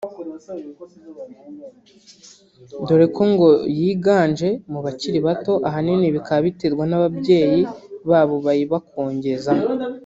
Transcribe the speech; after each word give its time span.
dore 2.87 3.05
ko 3.15 3.21
ngo 3.31 3.49
yiganje 3.79 4.49
mu 4.71 4.79
bakiri 4.85 5.19
bato 5.27 5.53
ahanini 5.67 6.07
bikaba 6.15 6.39
biterwa 6.47 6.83
n’ababyeyi 6.87 7.61
babo 8.09 8.35
bayibakongezamo 8.45 9.65